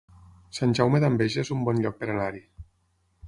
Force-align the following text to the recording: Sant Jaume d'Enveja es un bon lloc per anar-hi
Sant 0.59 0.71
Jaume 0.79 1.01
d'Enveja 1.03 1.43
es 1.45 1.53
un 1.57 1.61
bon 1.67 1.81
lloc 1.83 1.99
per 1.99 2.09
anar-hi 2.15 2.43